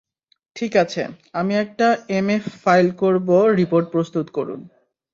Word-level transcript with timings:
ঠিক 0.55 0.73
আছে, 0.75 1.01
আমি 1.33 1.53
একটা 1.55 1.87
এমএফ 2.09 2.43
ফাইল 2.63 2.87
করব 2.93 3.29
রিপোর্ট 3.57 3.87
প্রস্তুত 3.91 4.27
করুন। 4.29 4.59